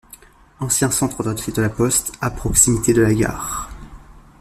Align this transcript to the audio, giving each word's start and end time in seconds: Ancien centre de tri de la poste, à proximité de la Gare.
Ancien 0.59 0.89
centre 0.89 1.21
de 1.23 1.31
tri 1.31 1.51
de 1.51 1.61
la 1.61 1.69
poste, 1.69 2.11
à 2.21 2.31
proximité 2.31 2.91
de 2.91 3.03
la 3.03 3.13
Gare. 3.13 3.69